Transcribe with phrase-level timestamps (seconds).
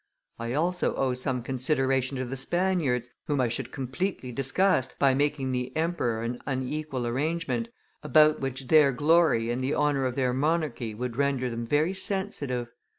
[0.39, 5.51] I also owe some consideration to the Spaniards, whom I should completely disgust by making
[5.51, 7.67] with the emperor an unequal arrangement,
[8.01, 12.71] about which their glory and the honor of their monarchy would render them very sensitive.